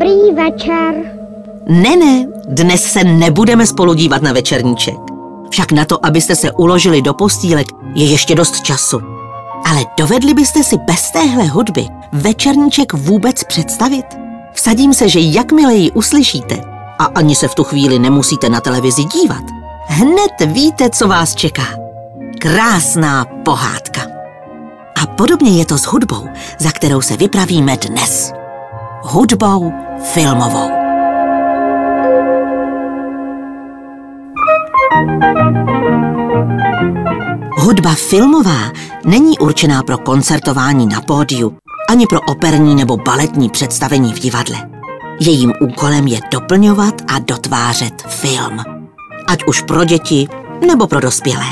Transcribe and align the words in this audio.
Dobrý 0.00 0.34
večer. 0.34 0.94
Ne, 1.68 1.96
ne, 1.96 2.26
dnes 2.48 2.82
se 2.82 3.04
nebudeme 3.04 3.66
spolu 3.66 3.94
dívat 3.94 4.22
na 4.22 4.32
večerníček. 4.32 4.94
Však 5.50 5.72
na 5.72 5.84
to, 5.84 6.06
abyste 6.06 6.36
se 6.36 6.52
uložili 6.52 7.02
do 7.02 7.14
postýlek, 7.14 7.66
je 7.94 8.04
ještě 8.04 8.34
dost 8.34 8.60
času. 8.60 9.00
Ale 9.70 9.80
dovedli 9.98 10.34
byste 10.34 10.64
si 10.64 10.76
bez 10.78 11.10
téhle 11.10 11.46
hudby 11.46 11.86
večerníček 12.12 12.92
vůbec 12.92 13.44
představit? 13.44 14.06
Vsadím 14.52 14.94
se, 14.94 15.08
že 15.08 15.20
jakmile 15.20 15.74
ji 15.74 15.90
uslyšíte, 15.90 16.60
a 16.98 17.04
ani 17.04 17.34
se 17.34 17.48
v 17.48 17.54
tu 17.54 17.64
chvíli 17.64 17.98
nemusíte 17.98 18.48
na 18.48 18.60
televizi 18.60 19.04
dívat, 19.04 19.44
hned 19.86 20.52
víte, 20.52 20.90
co 20.90 21.08
vás 21.08 21.34
čeká. 21.34 21.66
Krásná 22.38 23.24
pohádka. 23.44 24.00
A 25.02 25.06
podobně 25.06 25.58
je 25.58 25.66
to 25.66 25.78
s 25.78 25.84
hudbou, 25.84 26.28
za 26.58 26.70
kterou 26.70 27.00
se 27.00 27.16
vypravíme 27.16 27.76
dnes. 27.76 28.39
Hudbou 29.02 29.72
filmovou. 30.12 30.70
Hudba 37.56 37.94
filmová 37.94 38.72
není 39.04 39.38
určená 39.38 39.82
pro 39.82 39.98
koncertování 39.98 40.86
na 40.86 41.00
pódiu, 41.00 41.56
ani 41.90 42.06
pro 42.06 42.20
operní 42.20 42.74
nebo 42.74 42.96
baletní 42.96 43.50
představení 43.50 44.12
v 44.12 44.18
divadle. 44.18 44.56
Jejím 45.20 45.52
úkolem 45.60 46.06
je 46.06 46.20
doplňovat 46.30 46.94
a 47.14 47.18
dotvářet 47.18 48.02
film. 48.02 48.58
Ať 49.26 49.44
už 49.46 49.62
pro 49.62 49.84
děti 49.84 50.28
nebo 50.66 50.86
pro 50.86 51.00
dospělé. 51.00 51.46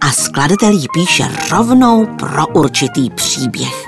A 0.00 0.10
skladatel 0.12 0.70
jí 0.70 0.86
píše 0.94 1.28
rovnou 1.50 2.06
pro 2.06 2.46
určitý 2.46 3.10
příběh. 3.10 3.86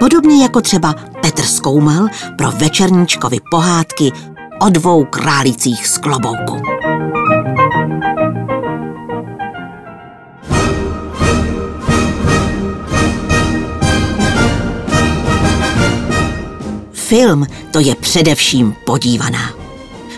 Podobně 0.00 0.42
jako 0.42 0.60
třeba 0.60 0.94
Petr 1.34 1.46
Skoumal 1.46 2.08
pro 2.38 2.50
večerníčkovy 2.50 3.38
pohádky 3.50 4.12
o 4.60 4.68
dvou 4.68 5.04
králících 5.04 5.86
z 5.86 5.98
klobouku. 5.98 6.62
Film 16.92 17.46
to 17.70 17.80
je 17.80 17.94
především 17.94 18.74
podívaná. 18.86 19.50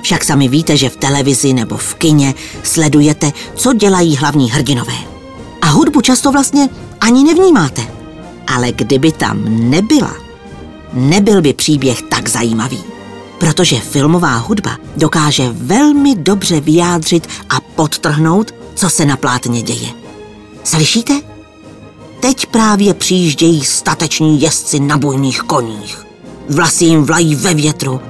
Však 0.03 0.25
sami 0.25 0.49
víte, 0.49 0.77
že 0.77 0.89
v 0.89 0.97
televizi 0.97 1.53
nebo 1.53 1.77
v 1.77 1.95
kině 1.95 2.35
sledujete, 2.63 3.33
co 3.55 3.73
dělají 3.73 4.17
hlavní 4.17 4.51
hrdinové. 4.51 4.97
A 5.63 5.67
hudbu 5.67 6.01
často 6.01 6.33
vlastně 6.33 6.69
ani 7.01 7.25
nevnímáte. 7.25 7.83
Ale 8.47 8.73
kdyby 8.73 9.13
tam 9.13 9.71
nebyla, 9.71 10.26
nebyl 10.97 11.43
by 11.43 11.53
příběh 11.53 12.03
tak 12.03 12.29
zajímavý. 12.29 12.85
Protože 13.39 13.81
filmová 13.81 14.37
hudba 14.37 14.71
dokáže 14.97 15.49
velmi 15.53 16.15
dobře 16.15 16.61
vyjádřit 16.61 17.29
a 17.51 17.61
podtrhnout, 17.61 18.55
co 18.75 18.91
se 18.91 19.07
na 19.07 19.17
plátně 19.17 19.63
děje. 19.63 19.89
Slyšíte? 20.65 21.21
Teď 22.21 22.47
právě 22.47 22.95
přijíždějí 22.95 23.65
stateční 23.65 24.41
jezdci 24.41 24.81
na 24.81 24.99
bujných 24.99 25.41
koních. 25.41 26.07
Vlasy 26.49 26.85
jim 26.85 27.05
vlají 27.05 27.35
ve 27.35 27.55
větru, 27.55 28.01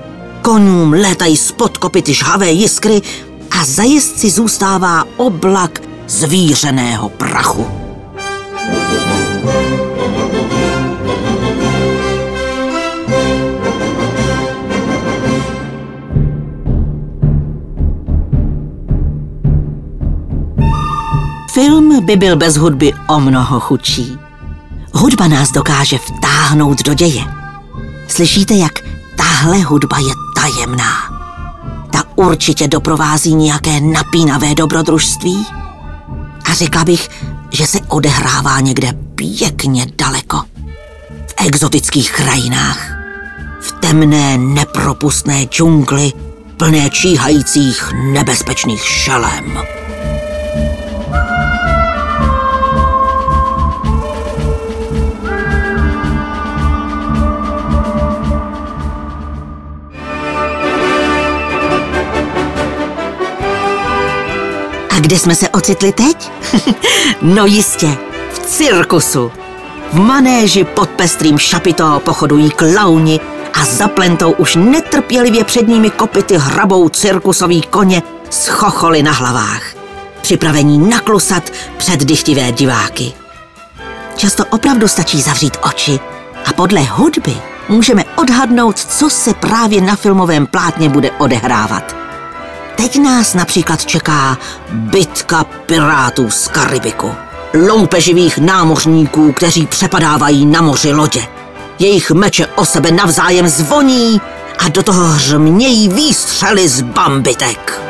konům 0.42 0.92
létají 0.92 1.36
spod 1.36 1.78
kopity 1.78 2.14
žhavé 2.14 2.50
jiskry 2.50 3.02
a 3.50 3.64
za 3.64 3.82
jezdci 3.82 4.30
zůstává 4.30 5.04
oblak 5.16 5.82
zvířeného 6.08 7.08
prachu. 7.08 7.85
By 22.00 22.16
byl 22.16 22.36
bez 22.36 22.56
hudby 22.56 22.92
o 23.08 23.20
mnoho 23.20 23.60
chudší. 23.60 24.18
Hudba 24.92 25.28
nás 25.28 25.52
dokáže 25.52 25.98
vtáhnout 25.98 26.82
do 26.82 26.94
děje. 26.94 27.24
Slyšíte, 28.08 28.54
jak 28.54 28.72
tahle 29.16 29.62
hudba 29.62 29.98
je 29.98 30.12
tajemná? 30.34 30.92
Ta 31.92 32.02
určitě 32.16 32.68
doprovází 32.68 33.34
nějaké 33.34 33.80
napínavé 33.80 34.54
dobrodružství? 34.54 35.46
A 36.44 36.54
řekla 36.54 36.84
bych, 36.84 37.08
že 37.50 37.66
se 37.66 37.78
odehrává 37.88 38.60
někde 38.60 38.92
pěkně 39.14 39.86
daleko. 39.98 40.42
V 41.26 41.34
exotických 41.46 42.12
krajinách. 42.12 42.90
V 43.60 43.72
temné, 43.72 44.38
nepropustné 44.38 45.44
džungli, 45.44 46.12
plné 46.56 46.90
číhajících 46.90 47.92
nebezpečných 47.92 48.82
šelem. 48.82 49.75
A 64.96 65.00
kde 65.00 65.18
jsme 65.18 65.34
se 65.34 65.48
ocitli 65.48 65.92
teď? 65.92 66.30
no 67.22 67.46
jistě, 67.46 67.96
v 68.32 68.38
cirkusu. 68.38 69.32
V 69.92 69.98
manéži 69.98 70.64
pod 70.64 70.90
pestrým 70.90 71.38
šapito 71.38 72.00
pochodují 72.04 72.50
klauni 72.50 73.20
a 73.54 73.64
za 73.64 73.88
plentou 73.88 74.32
už 74.32 74.56
netrpělivě 74.56 75.44
před 75.44 75.68
nimi 75.68 75.90
kopity 75.90 76.36
hrabou 76.38 76.88
cirkusový 76.88 77.62
koně 77.62 78.02
s 78.30 78.48
chocholy 78.48 79.02
na 79.02 79.12
hlavách. 79.12 79.62
Připravení 80.22 80.78
naklusat 80.78 81.42
před 81.76 82.04
dychtivé 82.04 82.52
diváky. 82.52 83.12
Často 84.16 84.44
opravdu 84.50 84.88
stačí 84.88 85.22
zavřít 85.22 85.56
oči 85.62 86.00
a 86.46 86.52
podle 86.52 86.82
hudby 86.82 87.36
můžeme 87.68 88.04
odhadnout, 88.16 88.78
co 88.78 89.10
se 89.10 89.34
právě 89.34 89.80
na 89.80 89.96
filmovém 89.96 90.46
plátně 90.46 90.88
bude 90.88 91.10
odehrávat. 91.10 91.95
Teď 92.76 92.98
nás 92.98 93.34
například 93.34 93.86
čeká 93.86 94.38
bitka 94.70 95.44
pirátů 95.44 96.30
z 96.30 96.48
Karibiku. 96.48 97.14
Loupeživých 97.68 98.38
námořníků, 98.38 99.32
kteří 99.32 99.66
přepadávají 99.66 100.46
na 100.46 100.60
moři 100.60 100.92
lodě. 100.92 101.22
Jejich 101.78 102.10
meče 102.10 102.46
o 102.46 102.64
sebe 102.64 102.90
navzájem 102.90 103.48
zvoní 103.48 104.20
a 104.58 104.68
do 104.68 104.82
toho 104.82 105.04
hřmějí 105.04 105.88
výstřely 105.88 106.68
z 106.68 106.82
bambitek. 106.82 107.80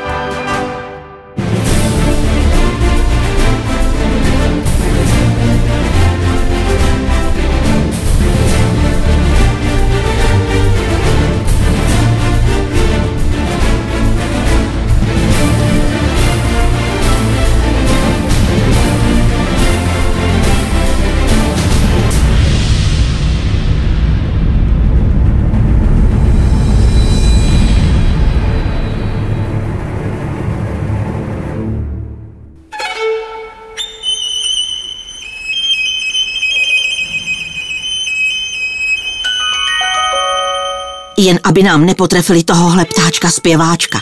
Jen 41.18 41.40
aby 41.42 41.62
nám 41.62 41.86
nepotrefili 41.86 42.44
tohohle 42.44 42.84
ptáčka 42.84 43.30
zpěváčka. 43.30 44.00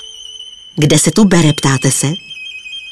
Kde 0.76 0.98
se 0.98 1.10
tu 1.10 1.24
bere, 1.24 1.52
ptáte 1.52 1.90
se? 1.90 2.06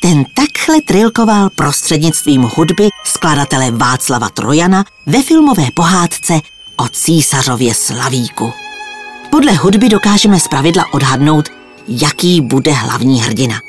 Ten 0.02 0.24
takhle 0.24 0.80
trilkoval 0.80 1.50
prostřednictvím 1.50 2.42
hudby 2.42 2.88
skladatele 3.04 3.70
Václava 3.70 4.28
Trojana 4.28 4.84
ve 5.06 5.22
filmové 5.22 5.66
pohádce 5.74 6.40
o 6.76 6.88
císařově 6.88 7.74
Slavíku. 7.74 8.52
Podle 9.30 9.52
hudby 9.52 9.88
dokážeme 9.88 10.40
zpravidla 10.40 10.84
odhadnout, 10.92 11.48
jaký 11.88 12.40
bude 12.40 12.72
hlavní 12.72 13.22
hrdina. 13.22 13.60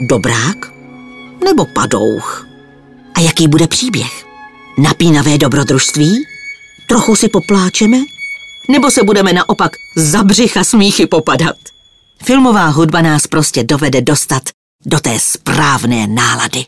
Dobrák 0.00 0.72
nebo 1.44 1.64
padouch? 1.64 2.46
A 3.14 3.20
jaký 3.20 3.48
bude 3.48 3.66
příběh? 3.66 4.26
Napínavé 4.78 5.38
dobrodružství? 5.38 6.24
Trochu 6.88 7.16
si 7.16 7.28
popláčeme? 7.28 7.98
Nebo 8.68 8.90
se 8.90 9.04
budeme 9.04 9.32
naopak 9.32 9.72
za 9.96 10.22
břicha 10.22 10.64
smíchy 10.64 11.06
popadat? 11.06 11.56
Filmová 12.24 12.66
hudba 12.66 13.02
nás 13.02 13.26
prostě 13.26 13.64
dovede 13.64 14.00
dostat 14.00 14.42
do 14.86 15.00
té 15.00 15.18
správné 15.20 16.06
nálady. 16.06 16.64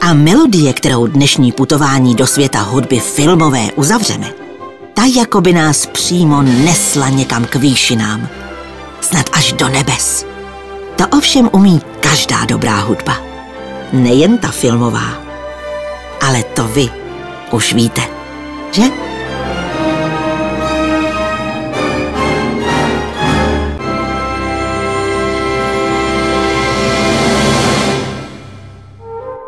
A 0.00 0.14
melodie, 0.14 0.72
kterou 0.72 1.06
dnešní 1.06 1.52
putování 1.52 2.14
do 2.14 2.26
světa 2.26 2.60
hudby 2.60 3.00
filmové 3.00 3.72
uzavřeme, 3.72 4.32
ta 4.94 5.02
jako 5.16 5.40
by 5.40 5.52
nás 5.52 5.86
přímo 5.86 6.42
nesla 6.42 7.08
někam 7.08 7.44
k 7.44 7.54
výšinám. 7.54 8.28
Snad 9.00 9.26
až 9.32 9.52
do 9.52 9.68
nebes. 9.68 10.26
To 10.96 11.08
ovšem 11.08 11.50
umí 11.52 11.80
každá 12.00 12.44
dobrá 12.44 12.80
hudba. 12.80 13.31
Nejen 13.92 14.38
ta 14.38 14.48
filmová. 14.48 15.20
Ale 16.20 16.42
to 16.42 16.64
vy 16.64 16.88
už 17.50 17.74
víte, 17.74 18.00
že? 18.72 18.82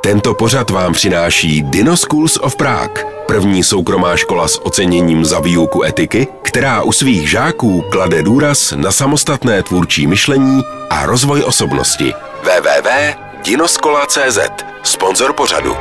Tento 0.03 0.35
pořad 0.35 0.71
vám 0.71 0.93
přináší 0.93 1.63
Dino 1.63 1.97
Schools 1.97 2.37
of 2.37 2.57
Prague, 2.57 3.05
první 3.27 3.65
soukromá 3.65 4.17
škola 4.17 4.49
s 4.49 4.67
oceněním 4.67 5.25
za 5.25 5.41
výuku 5.41 5.85
etiky, 5.85 6.29
která 6.43 6.83
u 6.83 6.93
svých 6.93 7.31
žáků 7.31 7.85
klade 7.91 8.23
důraz 8.23 8.73
na 8.77 8.93
samostatné 8.93 9.63
tvůrčí 9.63 10.07
myšlení 10.07 10.63
a 10.91 11.07
rozvoj 11.07 11.43
osobnosti. 11.43 12.13
www.dinoskola.cz 13.45 14.65
Sponzor 14.83 15.35
pořadu. 15.35 15.77